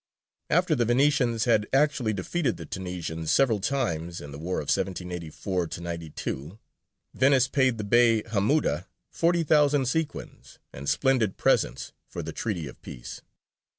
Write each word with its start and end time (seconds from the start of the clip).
After 0.49 0.73
the 0.73 0.83
Venetians 0.83 1.45
had 1.45 1.67
actually 1.71 2.11
defeated 2.11 2.57
the 2.57 2.65
Tunisians 2.65 3.29
several 3.29 3.59
times 3.59 4.19
in 4.19 4.31
the 4.31 4.39
war 4.39 4.57
of 4.57 4.63
1784 4.71 5.69
92, 5.79 6.57
Venice 7.13 7.47
paid 7.47 7.77
the 7.77 7.83
Bey 7.83 8.23
Hamuda 8.23 8.87
forty 9.11 9.43
thousand 9.43 9.85
sequins 9.85 10.57
and 10.73 10.89
splendid 10.89 11.37
presents 11.37 11.93
for 12.07 12.23
the 12.23 12.33
treaty 12.33 12.67
of 12.67 12.81
peace. 12.81 13.21